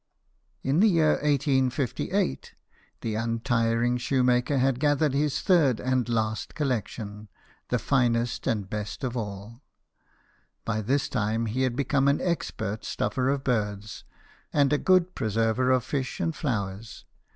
[0.63, 2.55] In the year 1858
[3.01, 7.29] the untiring shoemaker had gathered his third and last collection,
[7.69, 9.61] the finest and best of all.
[10.65, 14.03] By this time he had become an expert stuffer of birds,
[14.51, 17.05] and a good preserver of iish and flowers.